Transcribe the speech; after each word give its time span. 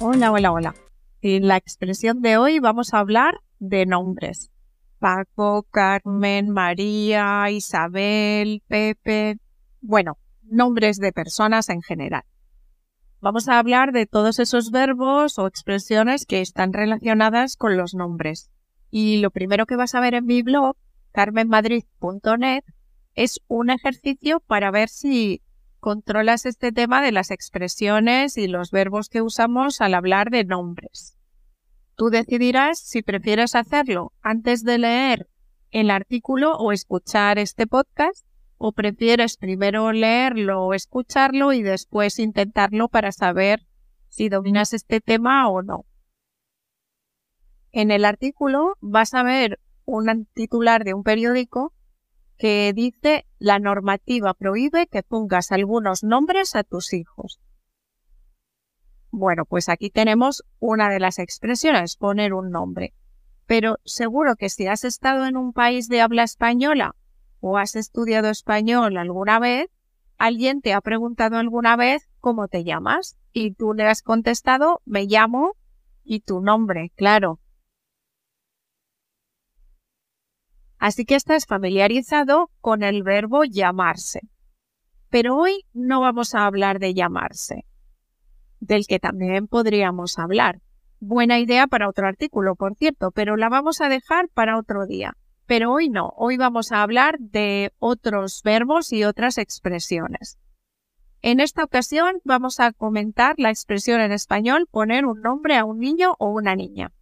Hola, 0.00 0.32
hola, 0.32 0.52
hola. 0.52 0.74
En 1.20 1.46
la 1.46 1.58
expresión 1.58 2.22
de 2.22 2.38
hoy 2.38 2.60
vamos 2.60 2.94
a 2.94 3.00
hablar 3.00 3.40
de 3.58 3.84
nombres. 3.84 4.50
Paco, 5.00 5.66
Carmen, 5.70 6.48
María, 6.48 7.50
Isabel, 7.50 8.62
Pepe. 8.68 9.36
Bueno, 9.82 10.16
nombres 10.44 10.96
de 10.96 11.12
personas 11.12 11.68
en 11.68 11.82
general. 11.82 12.22
Vamos 13.24 13.48
a 13.48 13.58
hablar 13.58 13.92
de 13.92 14.04
todos 14.04 14.38
esos 14.38 14.70
verbos 14.70 15.38
o 15.38 15.46
expresiones 15.46 16.26
que 16.26 16.42
están 16.42 16.74
relacionadas 16.74 17.56
con 17.56 17.78
los 17.78 17.94
nombres. 17.94 18.50
Y 18.90 19.16
lo 19.16 19.30
primero 19.30 19.64
que 19.64 19.76
vas 19.76 19.94
a 19.94 20.00
ver 20.00 20.12
en 20.12 20.26
mi 20.26 20.42
blog, 20.42 20.76
carmenmadrid.net, 21.12 22.64
es 23.14 23.40
un 23.48 23.70
ejercicio 23.70 24.40
para 24.40 24.70
ver 24.70 24.90
si 24.90 25.40
controlas 25.80 26.44
este 26.44 26.70
tema 26.70 27.00
de 27.00 27.12
las 27.12 27.30
expresiones 27.30 28.36
y 28.36 28.46
los 28.46 28.70
verbos 28.70 29.08
que 29.08 29.22
usamos 29.22 29.80
al 29.80 29.94
hablar 29.94 30.28
de 30.28 30.44
nombres. 30.44 31.16
Tú 31.96 32.10
decidirás 32.10 32.78
si 32.78 33.00
prefieres 33.00 33.54
hacerlo 33.54 34.12
antes 34.20 34.64
de 34.64 34.76
leer 34.76 35.30
el 35.70 35.90
artículo 35.90 36.58
o 36.58 36.72
escuchar 36.72 37.38
este 37.38 37.66
podcast 37.66 38.26
o 38.58 38.72
prefieres 38.72 39.36
primero 39.36 39.92
leerlo 39.92 40.64
o 40.64 40.74
escucharlo 40.74 41.52
y 41.52 41.62
después 41.62 42.18
intentarlo 42.18 42.88
para 42.88 43.12
saber 43.12 43.66
si 44.08 44.28
dominas 44.28 44.72
este 44.72 45.00
tema 45.00 45.48
o 45.48 45.62
no. 45.62 45.86
En 47.72 47.90
el 47.90 48.04
artículo 48.04 48.76
vas 48.80 49.14
a 49.14 49.22
ver 49.22 49.58
un 49.84 50.26
titular 50.32 50.84
de 50.84 50.94
un 50.94 51.02
periódico 51.02 51.74
que 52.38 52.72
dice 52.74 53.26
la 53.38 53.58
normativa 53.58 54.34
prohíbe 54.34 54.86
que 54.86 55.02
pongas 55.02 55.52
algunos 55.52 56.02
nombres 56.02 56.54
a 56.54 56.64
tus 56.64 56.92
hijos. 56.92 57.40
Bueno, 59.10 59.44
pues 59.44 59.68
aquí 59.68 59.90
tenemos 59.90 60.44
una 60.58 60.90
de 60.90 60.98
las 60.98 61.18
expresiones, 61.18 61.96
poner 61.96 62.32
un 62.32 62.50
nombre. 62.50 62.94
Pero 63.46 63.76
seguro 63.84 64.36
que 64.36 64.48
si 64.48 64.66
has 64.66 64.84
estado 64.84 65.26
en 65.26 65.36
un 65.36 65.52
país 65.52 65.88
de 65.88 66.00
habla 66.00 66.22
española 66.24 66.96
o 67.46 67.58
has 67.58 67.76
estudiado 67.76 68.30
español 68.30 68.96
alguna 68.96 69.38
vez, 69.38 69.68
alguien 70.16 70.62
te 70.62 70.72
ha 70.72 70.80
preguntado 70.80 71.36
alguna 71.36 71.76
vez 71.76 72.08
cómo 72.18 72.48
te 72.48 72.64
llamas 72.64 73.18
y 73.34 73.52
tú 73.52 73.74
le 73.74 73.84
has 73.84 74.00
contestado 74.00 74.80
me 74.86 75.04
llamo 75.04 75.52
y 76.02 76.20
tu 76.20 76.40
nombre, 76.40 76.90
claro. 76.96 77.40
Así 80.78 81.04
que 81.04 81.16
estás 81.16 81.44
familiarizado 81.44 82.50
con 82.62 82.82
el 82.82 83.02
verbo 83.02 83.44
llamarse. 83.44 84.20
Pero 85.10 85.36
hoy 85.36 85.66
no 85.74 86.00
vamos 86.00 86.34
a 86.34 86.46
hablar 86.46 86.78
de 86.78 86.94
llamarse, 86.94 87.66
del 88.60 88.86
que 88.86 88.98
también 88.98 89.48
podríamos 89.48 90.18
hablar. 90.18 90.60
Buena 90.98 91.38
idea 91.40 91.66
para 91.66 91.90
otro 91.90 92.06
artículo, 92.06 92.54
por 92.56 92.74
cierto, 92.74 93.10
pero 93.10 93.36
la 93.36 93.50
vamos 93.50 93.82
a 93.82 93.90
dejar 93.90 94.30
para 94.30 94.58
otro 94.58 94.86
día. 94.86 95.14
Pero 95.46 95.72
hoy 95.72 95.90
no, 95.90 96.14
hoy 96.16 96.38
vamos 96.38 96.72
a 96.72 96.82
hablar 96.82 97.18
de 97.18 97.72
otros 97.78 98.42
verbos 98.42 98.92
y 98.92 99.04
otras 99.04 99.36
expresiones. 99.36 100.38
En 101.20 101.40
esta 101.40 101.64
ocasión 101.64 102.20
vamos 102.24 102.60
a 102.60 102.72
comentar 102.72 103.34
la 103.38 103.50
expresión 103.50 104.00
en 104.00 104.12
español 104.12 104.66
poner 104.70 105.04
un 105.04 105.20
nombre 105.20 105.56
a 105.56 105.64
un 105.64 105.78
niño 105.78 106.16
o 106.18 106.30
una 106.30 106.54
niña. 106.54 106.92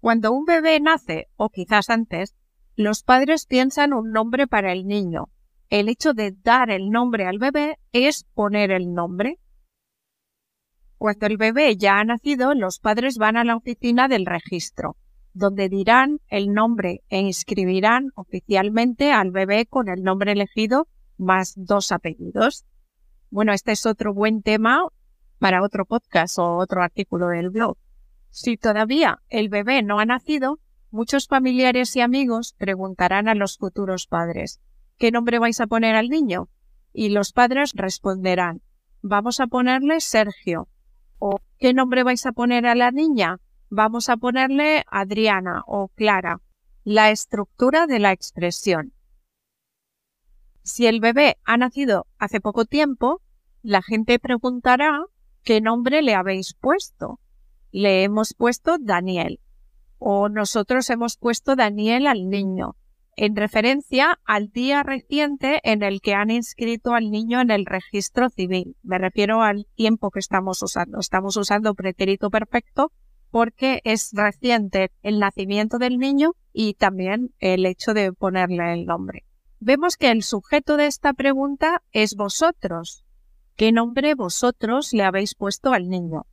Cuando 0.00 0.32
un 0.32 0.44
bebé 0.44 0.78
nace, 0.80 1.26
o 1.36 1.48
quizás 1.48 1.90
antes, 1.90 2.36
los 2.76 3.02
padres 3.02 3.46
piensan 3.46 3.92
un 3.92 4.12
nombre 4.12 4.46
para 4.46 4.72
el 4.72 4.86
niño. 4.86 5.28
El 5.70 5.88
hecho 5.88 6.14
de 6.14 6.32
dar 6.32 6.70
el 6.70 6.90
nombre 6.90 7.26
al 7.26 7.38
bebé 7.38 7.78
es 7.92 8.24
poner 8.32 8.70
el 8.70 8.94
nombre. 8.94 9.40
Cuando 10.98 11.26
el 11.26 11.36
bebé 11.36 11.76
ya 11.76 11.98
ha 11.98 12.04
nacido, 12.04 12.54
los 12.54 12.78
padres 12.78 13.18
van 13.18 13.36
a 13.36 13.44
la 13.44 13.56
oficina 13.56 14.06
del 14.06 14.24
registro 14.24 14.96
donde 15.38 15.68
dirán 15.68 16.20
el 16.28 16.52
nombre 16.52 17.02
e 17.08 17.20
inscribirán 17.20 18.10
oficialmente 18.16 19.12
al 19.12 19.30
bebé 19.30 19.66
con 19.66 19.88
el 19.88 20.02
nombre 20.02 20.32
elegido 20.32 20.88
más 21.16 21.54
dos 21.56 21.92
apellidos. 21.92 22.66
Bueno, 23.30 23.52
este 23.52 23.72
es 23.72 23.86
otro 23.86 24.12
buen 24.12 24.42
tema 24.42 24.82
para 25.38 25.62
otro 25.62 25.84
podcast 25.84 26.38
o 26.38 26.56
otro 26.56 26.82
artículo 26.82 27.28
del 27.28 27.50
blog. 27.50 27.76
Si 28.30 28.56
todavía 28.56 29.22
el 29.28 29.48
bebé 29.48 29.82
no 29.82 30.00
ha 30.00 30.04
nacido, 30.04 30.58
muchos 30.90 31.28
familiares 31.28 31.94
y 31.94 32.00
amigos 32.00 32.54
preguntarán 32.58 33.28
a 33.28 33.36
los 33.36 33.58
futuros 33.58 34.08
padres, 34.08 34.60
¿qué 34.98 35.12
nombre 35.12 35.38
vais 35.38 35.60
a 35.60 35.68
poner 35.68 35.94
al 35.94 36.08
niño? 36.08 36.48
Y 36.92 37.10
los 37.10 37.32
padres 37.32 37.72
responderán, 37.74 38.60
vamos 39.02 39.38
a 39.38 39.46
ponerle 39.46 40.00
Sergio. 40.00 40.68
¿O 41.20 41.38
qué 41.58 41.74
nombre 41.74 42.02
vais 42.02 42.26
a 42.26 42.32
poner 42.32 42.66
a 42.66 42.74
la 42.74 42.90
niña? 42.90 43.38
Vamos 43.70 44.08
a 44.08 44.16
ponerle 44.16 44.84
Adriana 44.90 45.62
o 45.66 45.88
Clara. 45.88 46.40
La 46.84 47.10
estructura 47.10 47.86
de 47.86 47.98
la 47.98 48.12
expresión. 48.12 48.94
Si 50.62 50.86
el 50.86 51.00
bebé 51.00 51.36
ha 51.44 51.58
nacido 51.58 52.06
hace 52.18 52.40
poco 52.40 52.64
tiempo, 52.64 53.20
la 53.62 53.82
gente 53.82 54.18
preguntará 54.18 55.04
qué 55.42 55.60
nombre 55.60 56.00
le 56.00 56.14
habéis 56.14 56.54
puesto. 56.54 57.20
Le 57.70 58.04
hemos 58.04 58.32
puesto 58.32 58.78
Daniel 58.80 59.38
o 59.98 60.30
nosotros 60.30 60.88
hemos 60.88 61.18
puesto 61.18 61.54
Daniel 61.54 62.06
al 62.06 62.30
niño, 62.30 62.76
en 63.16 63.36
referencia 63.36 64.18
al 64.24 64.48
día 64.48 64.82
reciente 64.82 65.60
en 65.64 65.82
el 65.82 66.00
que 66.00 66.14
han 66.14 66.30
inscrito 66.30 66.94
al 66.94 67.10
niño 67.10 67.40
en 67.42 67.50
el 67.50 67.66
registro 67.66 68.30
civil. 68.30 68.76
Me 68.82 68.96
refiero 68.96 69.42
al 69.42 69.66
tiempo 69.74 70.10
que 70.10 70.20
estamos 70.20 70.62
usando. 70.62 71.00
Estamos 71.00 71.36
usando 71.36 71.74
pretérito 71.74 72.30
perfecto 72.30 72.92
porque 73.30 73.80
es 73.84 74.10
reciente 74.12 74.90
el 75.02 75.18
nacimiento 75.18 75.78
del 75.78 75.98
niño 75.98 76.34
y 76.52 76.74
también 76.74 77.34
el 77.38 77.66
hecho 77.66 77.94
de 77.94 78.12
ponerle 78.12 78.72
el 78.72 78.86
nombre. 78.86 79.24
Vemos 79.60 79.96
que 79.96 80.10
el 80.10 80.22
sujeto 80.22 80.76
de 80.76 80.86
esta 80.86 81.12
pregunta 81.12 81.82
es 81.92 82.14
vosotros. 82.14 83.04
¿Qué 83.56 83.72
nombre 83.72 84.14
vosotros 84.14 84.92
le 84.92 85.02
habéis 85.02 85.34
puesto 85.34 85.72
al 85.72 85.88
niño? 85.88 86.26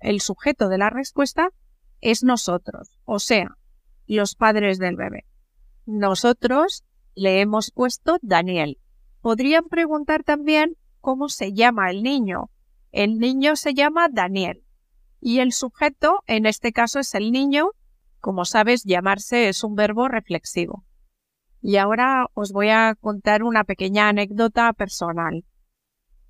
El 0.00 0.20
sujeto 0.20 0.68
de 0.68 0.78
la 0.78 0.90
respuesta 0.90 1.50
es 2.00 2.22
nosotros, 2.22 2.96
o 3.04 3.18
sea, 3.18 3.56
los 4.06 4.36
padres 4.36 4.78
del 4.78 4.96
bebé. 4.96 5.24
Nosotros 5.86 6.84
le 7.14 7.40
hemos 7.40 7.72
puesto 7.72 8.18
Daniel. 8.22 8.78
Podrían 9.20 9.64
preguntar 9.64 10.22
también 10.22 10.76
cómo 11.00 11.28
se 11.28 11.52
llama 11.52 11.90
el 11.90 12.02
niño. 12.02 12.50
El 12.92 13.18
niño 13.18 13.56
se 13.56 13.74
llama 13.74 14.08
Daniel. 14.08 14.62
Y 15.20 15.40
el 15.40 15.52
sujeto, 15.52 16.22
en 16.26 16.46
este 16.46 16.72
caso, 16.72 17.00
es 17.00 17.14
el 17.14 17.32
niño. 17.32 17.70
Como 18.20 18.44
sabes, 18.44 18.84
llamarse 18.84 19.48
es 19.48 19.64
un 19.64 19.74
verbo 19.74 20.08
reflexivo. 20.08 20.84
Y 21.60 21.76
ahora 21.76 22.26
os 22.34 22.52
voy 22.52 22.68
a 22.68 22.94
contar 23.00 23.42
una 23.42 23.64
pequeña 23.64 24.08
anécdota 24.08 24.72
personal. 24.72 25.44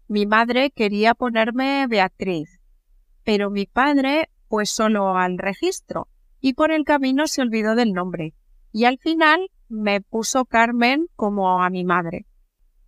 Mi 0.07 0.25
madre 0.25 0.71
quería 0.71 1.15
ponerme 1.15 1.87
Beatriz, 1.87 2.61
pero 3.25 3.51
mi 3.51 3.67
padre 3.67 4.31
pues 4.49 4.71
solo 4.71 5.17
al 5.17 5.37
registro 5.37 6.09
y 6.41 6.55
por 6.55 6.71
el 6.71 6.85
camino 6.85 7.27
se 7.27 7.43
olvidó 7.43 7.75
del 7.75 7.93
nombre. 7.93 8.35
Y 8.73 8.85
al 8.87 8.99
final 8.99 9.51
me 9.69 10.01
puso 10.01 10.47
Carmen 10.47 11.09
como 11.15 11.63
a 11.63 11.69
mi 11.69 11.85
madre. 11.85 12.27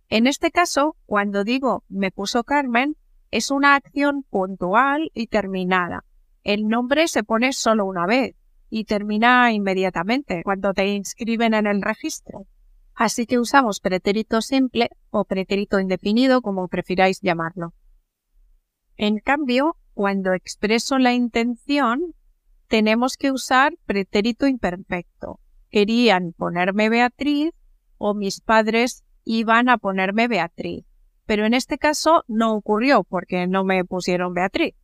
En 0.09 0.25
este 0.25 0.49
caso, 0.49 0.95
cuando 1.05 1.43
digo 1.43 1.83
me 1.89 2.09
puso 2.09 2.43
Carmen, 2.43 2.97
es 3.31 3.49
una 3.49 3.75
acción 3.75 4.23
puntual 4.23 5.09
y 5.13 5.27
terminada. 5.27 6.03
El 6.43 6.67
nombre 6.67 7.07
se 7.07 7.23
pone 7.23 7.53
solo 7.53 7.85
una 7.85 8.05
vez 8.05 8.35
y 8.69 8.85
termina 8.85 9.51
inmediatamente 9.51 10.41
cuando 10.43 10.73
te 10.73 10.87
inscriben 10.87 11.53
en 11.53 11.65
el 11.65 11.81
registro. 11.81 12.45
Así 12.93 13.25
que 13.25 13.39
usamos 13.39 13.79
pretérito 13.79 14.41
simple 14.41 14.89
o 15.09 15.23
pretérito 15.23 15.79
indefinido 15.79 16.41
como 16.41 16.67
prefiráis 16.67 17.21
llamarlo. 17.21 17.73
En 18.97 19.19
cambio, 19.19 19.77
cuando 19.93 20.33
expreso 20.33 20.99
la 20.99 21.13
intención, 21.13 22.13
tenemos 22.67 23.17
que 23.17 23.31
usar 23.31 23.73
pretérito 23.85 24.45
imperfecto. 24.45 25.39
Querían 25.69 26.33
ponerme 26.33 26.89
Beatriz 26.89 27.53
o 27.97 28.13
mis 28.13 28.41
padres 28.41 29.03
iban 29.23 29.69
a 29.69 29.77
ponerme 29.77 30.27
Beatriz. 30.27 30.85
Pero 31.31 31.45
en 31.45 31.53
este 31.53 31.77
caso 31.77 32.25
no 32.27 32.53
ocurrió 32.55 33.05
porque 33.05 33.47
no 33.47 33.63
me 33.63 33.85
pusieron 33.85 34.33
Beatriz. 34.33 34.75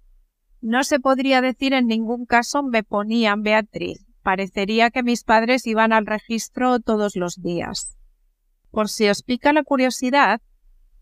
No 0.61 0.85
se 0.85 1.01
podría 1.01 1.41
decir 1.41 1.73
en 1.73 1.87
ningún 1.87 2.25
caso 2.25 2.63
me 2.63 2.83
ponían 2.83 3.43
Beatriz. 3.43 4.05
Parecería 4.23 4.89
que 4.89 5.03
mis 5.03 5.25
padres 5.25 5.67
iban 5.67 5.91
al 5.91 6.05
registro 6.05 6.79
todos 6.79 7.17
los 7.17 7.41
días. 7.41 7.97
Por 8.71 8.87
si 8.87 9.09
os 9.09 9.23
pica 9.23 9.51
la 9.51 9.63
curiosidad, 9.63 10.39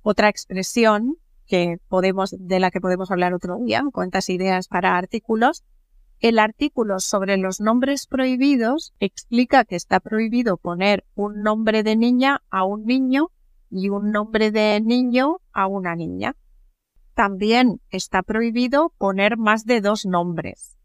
otra 0.02 0.30
expresión 0.30 1.18
que 1.46 1.78
podemos, 1.90 2.36
de 2.40 2.60
la 2.60 2.72
que 2.72 2.82
podemos 2.82 3.12
hablar 3.12 3.36
otro 3.36 3.60
día, 3.64 3.84
cuántas 3.94 4.32
ideas 4.32 4.68
para 4.68 4.98
artículos, 4.98 5.64
el 6.22 6.40
artículo 6.40 7.00
sobre 7.00 7.38
los 7.38 7.62
nombres 7.62 8.08
prohibidos 8.08 8.96
explica 9.00 9.64
que 9.64 9.76
está 9.76 10.00
prohibido 10.00 10.58
poner 10.58 11.06
un 11.14 11.44
nombre 11.44 11.84
de 11.84 11.96
niña 11.96 12.42
a 12.50 12.64
un 12.64 12.86
niño 12.86 13.30
y 13.70 13.90
un 13.90 14.12
nombre 14.12 14.52
de 14.52 14.82
niño 14.82 15.38
a 15.52 15.68
una 15.68 15.96
niña. 15.96 16.36
También 17.14 17.82
está 17.90 18.24
prohibido 18.24 18.94
poner 18.98 19.38
más 19.38 19.66
de 19.66 19.82
dos 19.82 20.06
nombres. 20.06 20.78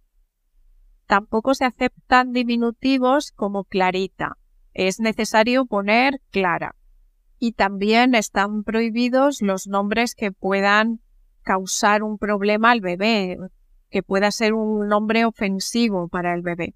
Tampoco 1.07 1.55
se 1.55 1.65
aceptan 1.65 2.33
diminutivos 2.33 3.33
como 3.33 3.65
Clarita. 3.65 4.37
Es 4.73 5.01
necesario 5.01 5.67
poner 5.67 6.21
Clara. 6.31 6.77
Y 7.39 7.53
también 7.53 8.15
están 8.15 8.63
prohibidos 8.63 9.43
los 9.43 9.67
nombres 9.67 10.15
que 10.15 10.31
puedan 10.31 11.01
causar 11.43 12.03
un 12.05 12.17
problema 12.17 12.71
al 12.71 12.81
bebé, 12.81 13.39
que 13.89 14.05
pueda 14.05 14.31
ser 14.31 14.53
un 14.55 14.87
nombre 14.87 15.25
ofensivo 15.25 16.07
para 16.09 16.33
el 16.35 16.43
bebé. 16.43 16.75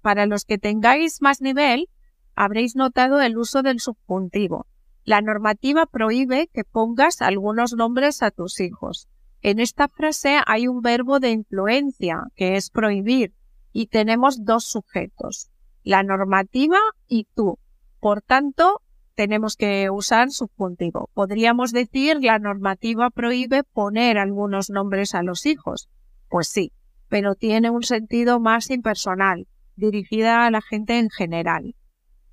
Para 0.00 0.24
los 0.24 0.44
que 0.46 0.56
tengáis 0.56 1.20
más 1.20 1.42
nivel, 1.42 1.90
habréis 2.34 2.74
notado 2.74 3.20
el 3.20 3.36
uso 3.36 3.62
del 3.62 3.80
subjuntivo. 3.80 4.66
La 5.08 5.22
normativa 5.22 5.86
prohíbe 5.86 6.50
que 6.52 6.64
pongas 6.64 7.22
algunos 7.22 7.72
nombres 7.72 8.22
a 8.22 8.30
tus 8.30 8.60
hijos. 8.60 9.08
En 9.40 9.58
esta 9.58 9.88
frase 9.88 10.38
hay 10.44 10.68
un 10.68 10.82
verbo 10.82 11.18
de 11.18 11.30
influencia, 11.30 12.24
que 12.34 12.56
es 12.56 12.68
prohibir, 12.68 13.32
y 13.72 13.86
tenemos 13.86 14.44
dos 14.44 14.64
sujetos, 14.64 15.48
la 15.82 16.02
normativa 16.02 16.76
y 17.06 17.26
tú. 17.34 17.58
Por 18.00 18.20
tanto, 18.20 18.82
tenemos 19.14 19.56
que 19.56 19.88
usar 19.88 20.30
subjuntivo. 20.30 21.08
Podríamos 21.14 21.72
decir 21.72 22.18
la 22.20 22.38
normativa 22.38 23.08
prohíbe 23.08 23.64
poner 23.64 24.18
algunos 24.18 24.68
nombres 24.68 25.14
a 25.14 25.22
los 25.22 25.46
hijos. 25.46 25.88
Pues 26.28 26.48
sí, 26.48 26.70
pero 27.08 27.34
tiene 27.34 27.70
un 27.70 27.82
sentido 27.82 28.40
más 28.40 28.68
impersonal, 28.68 29.48
dirigida 29.74 30.44
a 30.44 30.50
la 30.50 30.60
gente 30.60 30.98
en 30.98 31.08
general. 31.08 31.74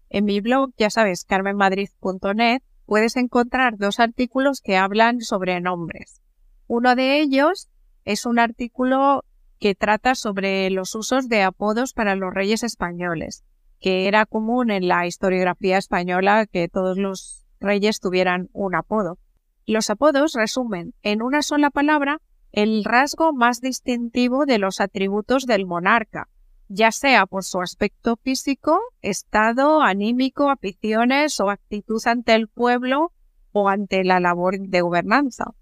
En 0.10 0.26
mi 0.26 0.42
blog, 0.42 0.72
ya 0.78 0.90
sabes, 0.90 1.26
carmenmadrid.net, 1.26 2.62
puedes 2.86 3.16
encontrar 3.16 3.78
dos 3.78 4.00
artículos 4.00 4.62
que 4.62 4.78
hablan 4.78 5.22
sobre 5.22 5.60
nombres. 5.62 6.22
Uno 6.68 6.96
de 6.96 7.20
ellos 7.20 7.70
es 8.04 8.26
un 8.26 8.40
artículo 8.40 9.24
que 9.60 9.76
trata 9.76 10.16
sobre 10.16 10.70
los 10.70 10.96
usos 10.96 11.28
de 11.28 11.44
apodos 11.44 11.94
para 11.94 12.16
los 12.16 12.34
reyes 12.34 12.64
españoles, 12.64 13.44
que 13.80 14.08
era 14.08 14.26
común 14.26 14.72
en 14.72 14.88
la 14.88 15.08
historiografía 15.08 15.78
española 15.78 16.46
que 16.46 16.68
todos 16.68 16.98
los 16.98 17.46
reyes 17.60 18.00
tuvieran 18.00 18.50
un 18.54 18.76
apodo. 18.76 19.18
Los 19.66 19.90
apodos 19.90 20.34
resumen 20.34 20.94
en 21.02 21.22
una 21.22 21.42
sola 21.42 21.72
palabra 21.72 22.22
el 22.52 22.84
rasgo 22.86 23.34
más 23.34 23.60
distintivo 23.60 24.46
de 24.46 24.60
los 24.60 24.80
atributos 24.80 25.46
del 25.46 25.66
monarca, 25.66 26.30
ya 26.68 26.92
sea 26.92 27.26
por 27.26 27.44
su 27.44 27.62
aspecto 27.62 28.16
físico, 28.18 28.80
estado 29.02 29.82
anímico, 29.82 30.50
aficiones 30.50 31.40
o 31.40 31.50
actitud 31.50 32.02
ante 32.06 32.34
el 32.34 32.48
pueblo 32.48 33.12
o 33.52 33.70
ante 33.70 34.04
la 34.04 34.20
labor 34.20 34.60
de 34.60 34.82
gobernanza. 34.82 35.54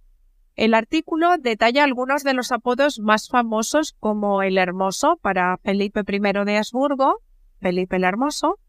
El 0.55 0.75
artículo 0.75 1.37
detalla 1.37 1.83
algunos 1.83 2.23
de 2.23 2.33
los 2.33 2.51
apodos 2.51 2.99
más 2.99 3.27
famosos 3.27 3.95
como 3.99 4.43
el 4.43 4.57
Hermoso 4.57 5.17
para 5.21 5.57
Felipe 5.57 6.01
I 6.07 6.19
de 6.45 6.57
Habsburgo, 6.57 7.21
Felipe 7.59 7.95
el 7.95 8.03
Hermoso, 8.03 8.59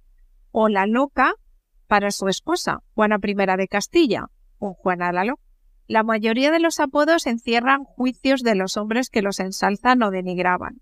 o 0.51 0.69
la 0.69 0.87
Loca 0.87 1.35
para 1.87 2.11
su 2.11 2.29
esposa, 2.29 2.83
Juana 2.95 3.19
I 3.23 3.35
de 3.35 3.69
Castilla, 3.69 4.31
o 4.59 4.73
Juana 4.75 5.13
la 5.13 5.25
Loca. 5.25 5.43
La 5.87 6.03
mayoría 6.03 6.51
de 6.51 6.61
los 6.61 6.81
apodos 6.81 7.27
encierran 7.27 7.85
juicios 7.85 8.43
de 8.43 8.55
los 8.55 8.79
hombres 8.79 9.11
que 9.11 9.21
los 9.21 9.39
ensalzan 9.39 10.03
o 10.03 10.11
denigraban. 10.11 10.81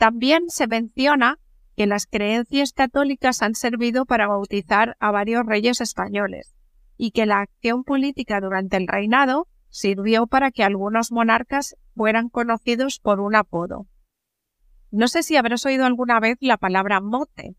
También 0.00 0.44
se 0.48 0.66
menciona 0.66 1.38
que 1.76 1.86
las 1.86 2.06
creencias 2.06 2.72
católicas 2.72 3.42
han 3.42 3.54
servido 3.54 4.06
para 4.06 4.26
bautizar 4.26 4.96
a 4.98 5.10
varios 5.10 5.44
reyes 5.44 5.82
españoles 5.82 6.54
y 6.96 7.10
que 7.10 7.26
la 7.26 7.40
acción 7.40 7.84
política 7.84 8.40
durante 8.40 8.78
el 8.78 8.88
reinado 8.88 9.46
sirvió 9.68 10.26
para 10.26 10.52
que 10.52 10.64
algunos 10.64 11.12
monarcas 11.12 11.76
fueran 11.94 12.30
conocidos 12.30 12.98
por 12.98 13.20
un 13.20 13.36
apodo. 13.36 13.88
No 14.90 15.06
sé 15.06 15.22
si 15.22 15.36
habrás 15.36 15.66
oído 15.66 15.84
alguna 15.84 16.18
vez 16.18 16.38
la 16.40 16.56
palabra 16.56 17.02
mote. 17.02 17.54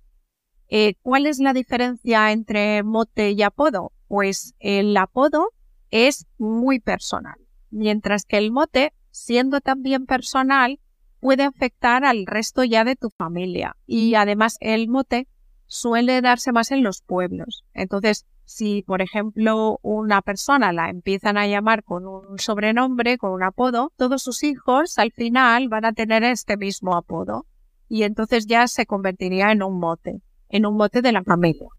Eh, 0.67 0.95
¿Cuál 1.03 1.27
es 1.27 1.37
la 1.37 1.53
diferencia 1.53 2.31
entre 2.31 2.81
mote 2.81 3.33
y 3.33 3.43
apodo? 3.43 3.91
Pues 4.07 4.55
el 4.57 4.97
apodo 4.97 5.51
es 5.91 6.25
muy 6.39 6.79
personal, 6.79 7.37
mientras 7.69 8.25
que 8.25 8.39
el 8.39 8.51
mote, 8.51 8.93
siendo 9.11 9.61
también 9.61 10.07
personal, 10.07 10.79
puede 11.21 11.43
afectar 11.43 12.03
al 12.03 12.25
resto 12.25 12.65
ya 12.65 12.83
de 12.83 12.97
tu 12.97 13.09
familia. 13.11 13.77
Y 13.85 14.15
además 14.15 14.57
el 14.59 14.89
mote 14.89 15.27
suele 15.67 16.19
darse 16.19 16.51
más 16.51 16.71
en 16.71 16.83
los 16.83 17.01
pueblos. 17.01 17.63
Entonces, 17.73 18.25
si 18.43 18.81
por 18.81 19.01
ejemplo 19.01 19.79
una 19.81 20.21
persona 20.21 20.73
la 20.73 20.89
empiezan 20.89 21.37
a 21.37 21.47
llamar 21.47 21.83
con 21.83 22.05
un 22.05 22.39
sobrenombre, 22.39 23.17
con 23.17 23.31
un 23.31 23.43
apodo, 23.43 23.93
todos 23.95 24.21
sus 24.23 24.43
hijos 24.43 24.97
al 24.97 25.13
final 25.13 25.69
van 25.69 25.85
a 25.85 25.93
tener 25.93 26.23
este 26.23 26.57
mismo 26.57 26.97
apodo. 26.97 27.45
Y 27.87 28.03
entonces 28.03 28.47
ya 28.47 28.67
se 28.67 28.85
convertiría 28.85 29.51
en 29.51 29.63
un 29.63 29.79
mote, 29.79 30.21
en 30.49 30.65
un 30.65 30.75
mote 30.75 31.01
de 31.01 31.11
la 31.11 31.23
familia. 31.23 31.69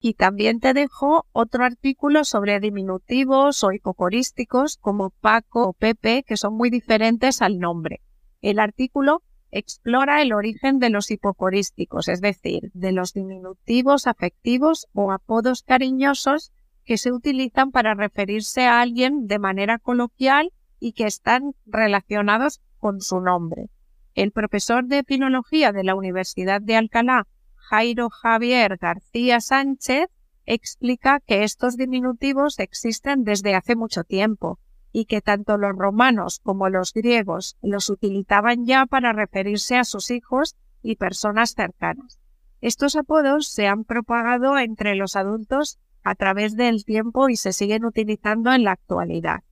Y 0.00 0.14
también 0.14 0.60
te 0.60 0.74
dejo 0.74 1.26
otro 1.32 1.64
artículo 1.64 2.22
sobre 2.22 2.60
diminutivos 2.60 3.64
o 3.64 3.72
hipocorísticos 3.72 4.76
como 4.76 5.10
Paco 5.10 5.66
o 5.66 5.72
Pepe, 5.72 6.22
que 6.24 6.36
son 6.36 6.54
muy 6.54 6.70
diferentes 6.70 7.42
al 7.42 7.58
nombre. 7.58 8.00
El 8.40 8.60
artículo 8.60 9.22
explora 9.50 10.22
el 10.22 10.32
origen 10.32 10.78
de 10.78 10.90
los 10.90 11.10
hipocorísticos, 11.10 12.08
es 12.08 12.20
decir, 12.20 12.70
de 12.74 12.92
los 12.92 13.12
diminutivos 13.12 14.06
afectivos 14.06 14.86
o 14.92 15.10
apodos 15.10 15.62
cariñosos 15.62 16.52
que 16.84 16.98
se 16.98 17.12
utilizan 17.12 17.70
para 17.70 17.94
referirse 17.94 18.66
a 18.66 18.80
alguien 18.80 19.26
de 19.26 19.38
manera 19.38 19.78
coloquial 19.78 20.52
y 20.78 20.92
que 20.92 21.06
están 21.06 21.54
relacionados 21.66 22.60
con 22.78 23.00
su 23.00 23.20
nombre. 23.20 23.70
El 24.14 24.32
profesor 24.32 24.86
de 24.86 24.98
epinología 24.98 25.72
de 25.72 25.84
la 25.84 25.94
Universidad 25.94 26.60
de 26.60 26.76
Alcalá, 26.76 27.26
Jairo 27.56 28.08
Javier 28.10 28.76
García 28.78 29.40
Sánchez, 29.40 30.08
explica 30.46 31.20
que 31.20 31.42
estos 31.42 31.76
diminutivos 31.76 32.58
existen 32.58 33.24
desde 33.24 33.54
hace 33.54 33.76
mucho 33.76 34.04
tiempo 34.04 34.58
y 34.92 35.04
que 35.04 35.20
tanto 35.20 35.58
los 35.58 35.76
romanos 35.76 36.40
como 36.42 36.68
los 36.68 36.92
griegos 36.92 37.56
los 37.62 37.90
utilizaban 37.90 38.64
ya 38.64 38.86
para 38.86 39.12
referirse 39.12 39.76
a 39.76 39.84
sus 39.84 40.10
hijos 40.10 40.56
y 40.82 40.96
personas 40.96 41.54
cercanas. 41.54 42.20
Estos 42.60 42.96
apodos 42.96 43.48
se 43.48 43.66
han 43.66 43.84
propagado 43.84 44.58
entre 44.58 44.94
los 44.94 45.16
adultos 45.16 45.78
a 46.02 46.14
través 46.14 46.56
del 46.56 46.84
tiempo 46.84 47.28
y 47.28 47.36
se 47.36 47.52
siguen 47.52 47.84
utilizando 47.84 48.52
en 48.52 48.64
la 48.64 48.72
actualidad. 48.72 49.42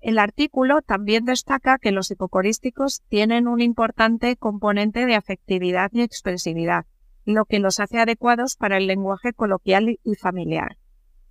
El 0.00 0.18
artículo 0.18 0.82
también 0.82 1.24
destaca 1.24 1.78
que 1.78 1.90
los 1.90 2.10
hipocorísticos 2.10 3.02
tienen 3.08 3.48
un 3.48 3.60
importante 3.60 4.36
componente 4.36 5.06
de 5.06 5.16
afectividad 5.16 5.90
y 5.92 6.02
expresividad, 6.02 6.86
lo 7.24 7.44
que 7.46 7.58
los 7.58 7.80
hace 7.80 7.98
adecuados 7.98 8.56
para 8.56 8.76
el 8.76 8.86
lenguaje 8.86 9.32
coloquial 9.32 9.98
y 10.04 10.14
familiar. 10.14 10.76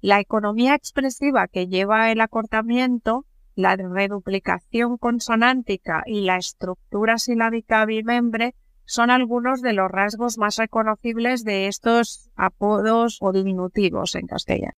La 0.02 0.20
economía 0.20 0.76
expresiva 0.76 1.48
que 1.48 1.68
lleva 1.68 2.12
el 2.12 2.22
acortamiento, 2.22 3.26
la 3.56 3.76
reduplicación 3.76 4.98
consonántica 4.98 6.04
y 6.06 6.22
la 6.22 6.38
estructura 6.38 7.18
silábica 7.18 7.84
bimembre 7.86 8.54
son 8.86 9.10
algunos 9.10 9.62
de 9.62 9.74
los 9.74 9.90
rasgos 9.90 10.38
más 10.38 10.58
reconocibles 10.58 11.44
de 11.44 11.68
estos 11.68 12.30
apodos 12.36 13.18
o 13.22 13.32
diminutivos 13.32 14.14
en 14.16 14.28
castellano. 14.28 14.78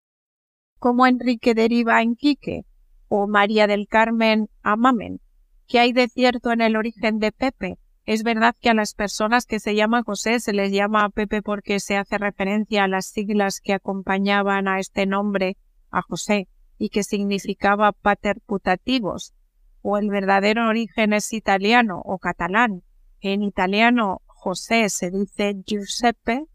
Como 0.79 1.07
Enrique 1.07 1.55
deriva 1.55 2.01
en 2.01 2.15
Quique 2.15 2.65
o 3.09 3.27
María 3.27 3.67
del 3.67 3.89
Carmen 3.89 4.49
Amamen, 4.63 5.21
¿qué 5.67 5.81
hay 5.81 5.93
de 5.93 6.09
cierto 6.09 6.53
en 6.53 6.61
el 6.61 6.77
origen 6.77 7.19
de 7.19 7.33
Pepe? 7.33 7.79
Es 8.09 8.23
verdad 8.23 8.57
que 8.59 8.71
a 8.71 8.75
las 8.75 8.95
personas 8.95 9.45
que 9.45 9.61
se 9.61 9.75
llaman 9.75 10.03
José 10.03 10.41
se 10.41 10.55
les 10.55 10.73
llama 10.73 11.11
Pepe 11.11 11.43
porque 11.43 11.79
se 11.79 11.99
hace 11.99 12.17
referencia 12.17 12.85
a 12.85 12.89
las 12.89 13.05
siglas 13.05 13.61
que 13.61 13.75
acompañaban 13.75 14.67
a 14.67 14.79
este 14.81 15.05
nombre, 15.05 15.59
a 15.91 16.01
José, 16.01 16.49
y 16.79 16.89
que 16.89 17.03
significaba 17.03 17.93
pater 17.93 18.41
putativos, 18.47 19.35
o 19.83 19.99
el 19.99 20.09
verdadero 20.09 20.69
origen 20.69 21.13
es 21.13 21.35
italiano 21.35 22.01
o 22.03 22.17
catalán. 22.17 22.83
En 23.21 23.43
italiano, 23.43 24.23
José 24.25 24.89
se 24.89 25.11
dice 25.11 25.57
Giuseppe 25.67 26.47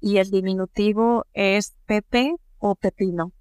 y 0.00 0.16
el 0.16 0.30
diminutivo 0.30 1.26
es 1.34 1.76
Pepe 1.84 2.36
o 2.56 2.74
Pepino. 2.74 3.34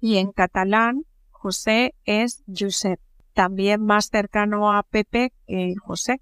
Y 0.00 0.16
en 0.16 0.32
catalán, 0.32 1.04
José 1.30 1.94
es 2.04 2.42
Josep, 2.48 2.98
también 3.34 3.84
más 3.84 4.06
cercano 4.06 4.72
a 4.72 4.82
Pepe 4.82 5.32
que 5.46 5.72
José. 5.80 6.20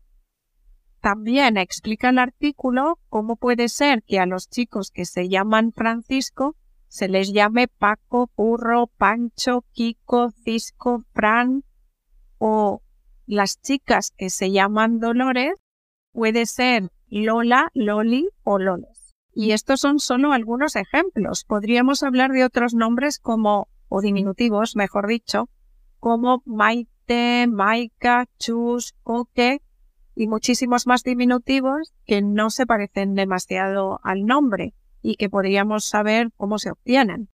También 1.05 1.59
explica 1.59 2.09
el 2.09 2.19
artículo 2.19 2.99
cómo 3.11 3.37
puede 3.37 3.69
ser 3.69 4.03
que 4.05 4.21
a 4.21 4.25
los 4.25 4.49
chicos 4.49 4.91
que 4.91 5.05
se 5.05 5.29
llaman 5.29 5.71
Francisco 5.71 6.57
se 6.89 7.09
les 7.09 7.31
llame 7.31 7.69
Paco, 7.69 8.31
Burro, 8.35 8.87
Pancho, 8.87 9.67
Kiko, 9.73 10.31
Cisco, 10.31 11.05
Fran 11.13 11.63
o 12.39 12.81
las 13.27 13.61
chicas 13.61 14.15
que 14.17 14.31
se 14.31 14.51
llaman 14.51 14.99
Dolores 14.99 15.53
puede 16.13 16.47
ser 16.47 16.91
Lola, 17.09 17.69
Loli 17.75 18.31
o 18.43 18.59
Loles. 18.59 19.15
Y 19.35 19.51
estos 19.51 19.81
son 19.81 19.99
solo 19.99 20.33
algunos 20.33 20.75
ejemplos. 20.75 21.45
Podríamos 21.45 22.03
hablar 22.03 22.31
de 22.31 22.45
otros 22.45 22.73
nombres 22.73 23.19
como, 23.19 23.69
o 23.91 24.01
diminutivos, 24.01 24.75
mejor 24.75 25.07
dicho, 25.07 25.51
como 26.01 26.43
Maite, 26.47 27.47
Maika, 27.47 28.25
Chus, 28.39 28.95
Coque, 29.03 29.61
y 30.15 30.27
muchísimos 30.27 30.87
más 30.87 31.03
diminutivos 31.03 31.93
que 32.07 32.23
no 32.23 32.51
se 32.51 32.67
parecen 32.67 33.15
demasiado 33.15 34.01
al 34.03 34.25
nombre 34.25 34.75
y 35.03 35.17
que 35.17 35.29
podríamos 35.29 35.87
saber 35.87 36.31
cómo 36.37 36.59
se 36.59 36.71
obtienen. 36.71 37.29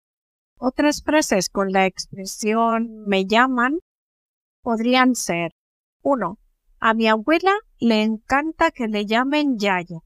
Otras 0.57 1.03
frases 1.03 1.49
con 1.49 1.71
la 1.71 1.85
expresión 1.85 3.03
me 3.05 3.25
llaman 3.25 3.79
podrían 4.61 5.15
ser 5.15 5.53
1. 6.01 6.37
A 6.79 6.93
mi 6.93 7.07
abuela 7.07 7.53
le 7.79 8.03
encanta 8.03 8.71
que 8.71 8.87
le 8.87 9.05
llamen 9.05 9.57
Yaya. 9.57 9.99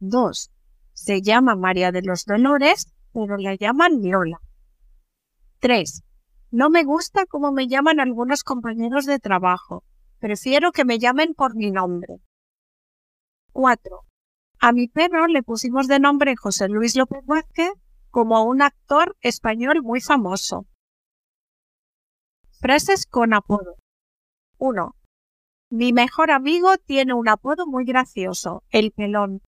2. 0.00 0.50
Se 0.92 1.22
llama 1.22 1.56
María 1.56 1.92
de 1.92 2.02
los 2.02 2.24
Dolores, 2.24 2.92
pero 3.12 3.36
le 3.36 3.56
llaman 3.56 4.00
Lola. 4.02 4.40
3. 5.60 6.02
No 6.50 6.70
me 6.70 6.84
gusta 6.84 7.26
cómo 7.26 7.52
me 7.52 7.66
llaman 7.66 8.00
algunos 8.00 8.44
compañeros 8.44 9.06
de 9.06 9.18
trabajo. 9.18 9.84
Prefiero 10.18 10.72
que 10.72 10.84
me 10.84 10.98
llamen 10.98 11.34
por 11.34 11.54
mi 11.54 11.70
nombre. 11.70 12.16
4. 13.52 14.00
A 14.60 14.72
mi 14.72 14.88
perro 14.88 15.26
le 15.26 15.42
pusimos 15.42 15.88
de 15.88 15.98
nombre 15.98 16.34
José 16.36 16.68
Luis 16.68 16.96
López 16.96 17.24
Vázquez 17.26 17.70
como 18.10 18.44
un 18.44 18.62
actor 18.62 19.16
español 19.20 19.82
muy 19.82 20.00
famoso. 20.00 20.66
Frases 22.60 23.06
con 23.06 23.34
apodo. 23.34 23.76
1. 24.58 24.94
Mi 25.70 25.92
mejor 25.92 26.30
amigo 26.30 26.78
tiene 26.78 27.12
un 27.12 27.28
apodo 27.28 27.66
muy 27.66 27.84
gracioso, 27.84 28.62
el 28.70 28.92
pelón. 28.92 29.42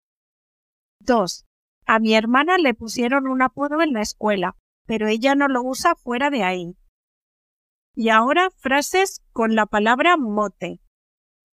2. 1.00 1.46
A 1.86 1.98
mi 2.00 2.14
hermana 2.14 2.58
le 2.58 2.74
pusieron 2.74 3.26
un 3.26 3.40
apodo 3.40 3.80
en 3.80 3.94
la 3.94 4.02
escuela, 4.02 4.56
pero 4.84 5.08
ella 5.08 5.34
no 5.34 5.48
lo 5.48 5.62
usa 5.62 5.94
fuera 5.94 6.28
de 6.28 6.42
ahí. 6.42 6.76
Y 8.00 8.10
ahora 8.10 8.50
frases 8.56 9.24
con 9.32 9.56
la 9.56 9.66
palabra 9.66 10.16
mote. 10.16 10.80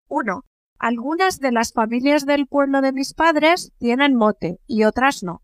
1. 0.09 0.43
Algunas 0.77 1.39
de 1.39 1.53
las 1.53 1.73
familias 1.73 2.27
del 2.27 2.49
pueblo 2.49 2.81
de 2.81 2.93
mis 2.93 3.15
padres 3.15 3.71
tienen 3.79 4.17
mote 4.17 4.59
y 4.67 4.83
otras 4.83 5.23
no. 5.23 5.43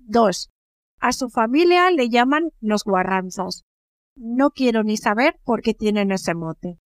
2. 0.00 0.50
A 0.98 1.12
su 1.12 1.30
familia 1.30 1.90
le 1.90 2.10
llaman 2.10 2.50
los 2.60 2.84
guarranzas. 2.84 3.64
No 4.14 4.50
quiero 4.50 4.82
ni 4.82 4.98
saber 4.98 5.40
por 5.42 5.62
qué 5.62 5.72
tienen 5.72 6.12
ese 6.12 6.34
mote. 6.34 6.78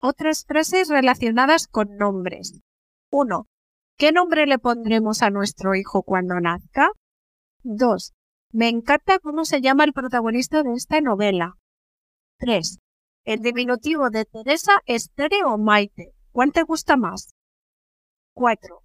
Otras 0.00 0.46
frases 0.46 0.88
relacionadas 0.88 1.66
con 1.66 1.98
nombres. 1.98 2.58
1. 3.10 3.48
¿Qué 3.98 4.12
nombre 4.12 4.46
le 4.46 4.58
pondremos 4.58 5.20
a 5.20 5.28
nuestro 5.28 5.74
hijo 5.74 6.04
cuando 6.04 6.40
nazca? 6.40 6.90
2. 7.64 8.14
Me 8.50 8.70
encanta 8.70 9.18
cómo 9.18 9.44
se 9.44 9.60
llama 9.60 9.84
el 9.84 9.92
protagonista 9.92 10.62
de 10.62 10.72
esta 10.72 11.02
novela. 11.02 11.59
3. 12.40 12.78
El 13.24 13.40
diminutivo 13.42 14.08
de 14.08 14.24
Teresa 14.24 14.72
es 14.86 15.10
Tere 15.12 15.44
o 15.44 15.58
Maite. 15.58 16.14
¿Cuál 16.32 16.52
te 16.52 16.62
gusta 16.62 16.96
más? 16.96 17.34
4. 18.34 18.80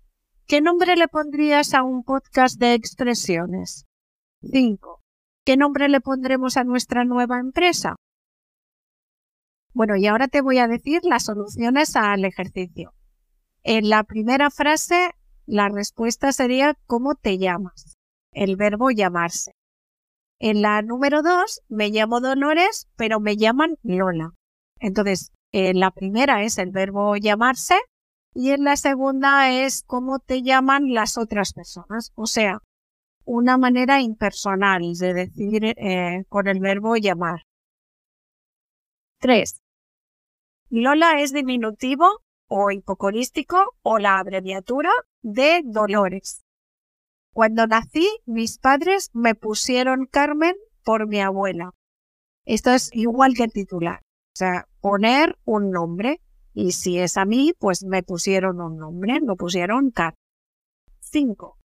¿Qué 0.46 0.60
nombre 0.60 0.98
le 0.98 1.08
pondrías 1.08 1.74
a 1.74 1.82
un 1.82 2.04
podcast 2.04 2.60
de 2.60 2.74
expresiones? 2.74 3.86
5. 4.42 5.02
¿Qué 5.46 5.56
nombre 5.56 5.88
le 5.88 6.02
pondremos 6.02 6.58
a 6.58 6.66
nuestra 6.66 7.06
nueva 7.06 7.40
empresa? 7.40 7.96
Bueno, 9.74 9.96
y 9.96 10.06
ahora 10.08 10.28
te 10.28 10.42
voy 10.42 10.58
a 10.58 10.68
decir 10.68 11.00
las 11.04 11.24
soluciones 11.24 11.96
al 11.96 12.26
ejercicio. 12.26 12.92
En 13.64 13.88
la 13.88 14.04
primera 14.04 14.52
frase, 14.52 15.12
la 15.46 15.70
respuesta 15.70 16.34
sería 16.34 16.76
¿cómo 16.88 17.16
te 17.16 17.38
llamas? 17.38 17.96
El 18.34 18.58
verbo 18.58 18.92
llamarse. 18.92 19.54
En 20.40 20.62
la 20.62 20.82
número 20.82 21.22
dos, 21.22 21.62
me 21.70 21.90
llamo 21.90 22.20
Dolores, 22.20 22.88
pero 22.96 23.20
me 23.20 23.38
llaman 23.38 23.76
Lola. 23.84 24.32
Entonces, 24.80 25.32
en 25.52 25.80
la 25.80 25.92
primera 25.92 26.44
es 26.44 26.58
el 26.58 26.72
verbo 26.72 27.16
llamarse 27.16 27.76
y 28.34 28.52
en 28.52 28.66
la 28.66 28.76
segunda 28.76 29.50
es 29.50 29.84
cómo 29.88 30.20
te 30.20 30.42
llaman 30.44 30.94
las 30.94 31.18
otras 31.18 31.54
personas. 31.54 32.12
O 32.16 32.28
sea, 32.28 32.60
una 33.24 33.58
manera 33.58 34.02
impersonal 34.02 34.82
de 34.94 35.14
decir 35.14 35.64
eh, 35.64 36.24
con 36.30 36.48
el 36.48 36.60
verbo 36.60 36.96
llamar. 36.98 37.42
Tres. 39.20 39.62
Lola 40.70 41.22
es 41.22 41.32
diminutivo 41.32 42.20
o 42.48 42.72
hipocorístico 42.72 43.76
o 43.82 43.98
la 43.98 44.20
abreviatura 44.20 44.92
de 45.22 45.62
Dolores. 45.64 46.45
Cuando 47.36 47.68
nací, 47.68 48.08
mis 48.26 48.60
padres 48.60 49.10
me 49.14 49.36
pusieron 49.36 50.06
Carmen 50.06 50.56
por 50.86 51.06
mi 51.06 51.20
abuela. 51.20 51.72
Esto 52.46 52.72
es 52.72 52.90
igual 52.94 53.34
que 53.34 53.44
el 53.44 53.52
titular. 53.52 54.00
O 54.00 54.38
sea, 54.38 54.70
poner 54.80 55.38
un 55.44 55.70
nombre. 55.70 56.22
Y 56.54 56.72
si 56.72 56.98
es 56.98 57.18
a 57.18 57.26
mí, 57.26 57.52
pues 57.60 57.84
me 57.84 58.04
pusieron 58.04 58.62
un 58.62 58.78
nombre, 58.78 59.20
me 59.20 59.36
pusieron 59.36 59.92
Carmen. 59.92 60.18
5. 61.02 61.58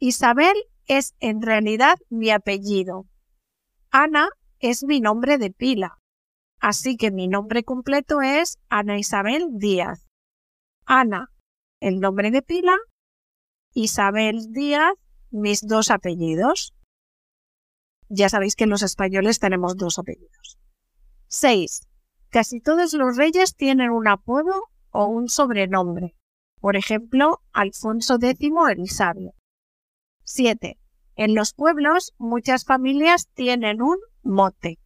Isabel 0.00 0.56
es 0.86 1.14
en 1.20 1.42
realidad 1.42 1.96
mi 2.10 2.30
apellido. 2.30 3.06
Ana 3.92 4.30
es 4.58 4.82
mi 4.82 5.00
nombre 5.00 5.38
de 5.38 5.52
pila. 5.52 5.96
Así 6.58 6.96
que 6.96 7.12
mi 7.12 7.28
nombre 7.28 7.62
completo 7.62 8.20
es 8.20 8.58
Ana 8.68 8.98
Isabel 8.98 9.46
Díaz. 9.58 10.08
Ana, 10.86 11.30
el 11.78 12.00
nombre 12.00 12.32
de 12.32 12.42
pila. 12.42 12.76
Isabel 13.74 14.52
Díaz, 14.52 14.94
mis 15.34 15.66
dos 15.66 15.90
apellidos. 15.90 16.74
Ya 18.08 18.28
sabéis 18.28 18.54
que 18.54 18.66
los 18.66 18.82
españoles 18.82 19.40
tenemos 19.40 19.76
dos 19.76 19.98
apellidos. 19.98 20.58
6. 21.26 21.88
Casi 22.30 22.60
todos 22.60 22.92
los 22.94 23.16
reyes 23.16 23.56
tienen 23.56 23.90
un 23.90 24.06
apodo 24.06 24.68
o 24.90 25.06
un 25.06 25.28
sobrenombre. 25.28 26.14
Por 26.60 26.76
ejemplo, 26.76 27.40
Alfonso 27.52 28.18
X 28.20 28.50
el 28.70 28.88
Sabio. 28.88 29.34
7. 30.22 30.78
En 31.16 31.34
los 31.34 31.52
pueblos 31.52 32.14
muchas 32.16 32.64
familias 32.64 33.28
tienen 33.34 33.82
un 33.82 33.98
mote. 34.22 34.78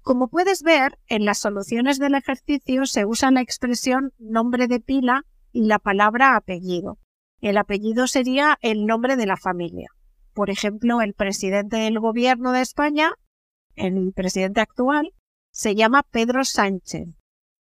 Como 0.00 0.28
puedes 0.28 0.62
ver, 0.62 0.98
en 1.08 1.24
las 1.24 1.38
soluciones 1.38 1.98
del 1.98 2.14
ejercicio 2.14 2.86
se 2.86 3.04
usa 3.04 3.30
la 3.30 3.40
expresión 3.40 4.12
nombre 4.18 4.68
de 4.68 4.80
pila 4.80 5.24
y 5.52 5.66
la 5.66 5.78
palabra 5.78 6.36
apellido. 6.36 6.98
El 7.42 7.58
apellido 7.58 8.06
sería 8.06 8.56
el 8.62 8.86
nombre 8.86 9.16
de 9.16 9.26
la 9.26 9.36
familia. 9.36 9.88
Por 10.32 10.48
ejemplo, 10.48 11.00
el 11.02 11.12
presidente 11.12 11.76
del 11.76 11.98
gobierno 11.98 12.52
de 12.52 12.60
España, 12.60 13.14
el 13.74 14.12
presidente 14.14 14.60
actual, 14.60 15.12
se 15.50 15.74
llama 15.74 16.04
Pedro 16.04 16.44
Sánchez. 16.44 17.08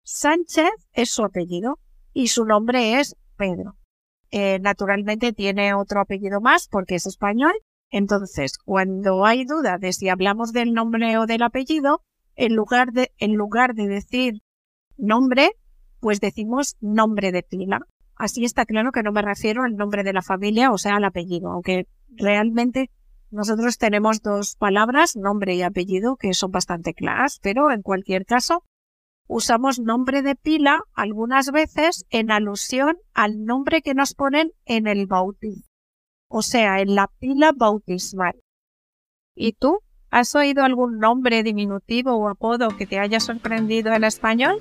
Sánchez 0.05 0.69
es 0.93 1.11
su 1.11 1.25
apellido 1.25 1.79
y 2.13 2.29
su 2.29 2.45
nombre 2.45 3.01
es 3.01 3.17
Pedro. 3.39 3.79
Eh, 4.31 4.59
naturalmente 4.61 5.33
tiene 5.33 5.73
otro 5.73 6.03
apellido 6.03 6.43
más 6.43 6.69
porque 6.69 6.97
es 6.97 7.07
español. 7.07 7.55
Entonces, 7.89 8.59
cuando 8.59 9.25
hay 9.25 9.47
duda 9.47 9.79
de 9.79 9.95
si 9.95 10.11
hablamos 10.11 10.53
del 10.53 10.75
nombre 10.75 11.17
o 11.17 11.25
del 11.25 11.43
apellido, 11.43 12.03
en 12.37 12.55
lugar 12.55 12.93
de, 12.93 13.13
en 13.17 13.33
lugar 13.33 13.75
de 13.75 13.89
decir 13.89 14.43
nombre, 14.99 15.53
pues 16.01 16.21
decimos 16.21 16.77
nombre 16.81 17.33
de 17.33 17.43
pila 17.43 17.87
Así 18.21 18.45
está 18.45 18.67
claro 18.67 18.93
que 18.93 19.03
no 19.03 19.12
me 19.12 19.23
refiero 19.23 19.62
al 19.62 19.77
nombre 19.77 20.05
de 20.05 20.12
la 20.12 20.21
familia, 20.21 20.73
o 20.73 20.77
sea, 20.77 20.97
al 20.97 21.05
apellido, 21.05 21.50
aunque 21.50 21.87
realmente 22.11 22.91
nosotros 23.31 23.79
tenemos 23.79 24.21
dos 24.21 24.57
palabras, 24.57 25.17
nombre 25.17 25.55
y 25.55 25.62
apellido, 25.62 26.17
que 26.17 26.35
son 26.35 26.50
bastante 26.50 26.93
claras, 26.93 27.41
pero 27.43 27.71
en 27.71 27.81
cualquier 27.81 28.27
caso, 28.27 28.62
usamos 29.27 29.81
nombre 29.81 30.21
de 30.21 30.37
pila 30.37 30.83
algunas 30.93 31.50
veces 31.50 32.05
en 32.11 32.31
alusión 32.31 32.99
al 33.15 33.43
nombre 33.47 33.81
que 33.81 33.95
nos 33.95 34.12
ponen 34.12 34.53
en 34.67 34.87
el 34.87 35.07
bautismo, 35.07 35.65
o 36.29 36.43
sea, 36.43 36.83
en 36.83 36.95
la 36.95 37.07
pila 37.21 37.53
bautismal. 37.57 38.35
¿Y 39.35 39.55
tú? 39.55 39.79
¿Has 40.11 40.35
oído 40.35 40.62
algún 40.62 40.99
nombre 40.99 41.43
diminutivo 41.43 42.12
o 42.17 42.29
apodo 42.29 42.77
que 42.77 42.87
te 42.87 42.99
haya 42.99 43.19
sorprendido 43.19 43.95
en 43.95 44.05
español? 44.05 44.61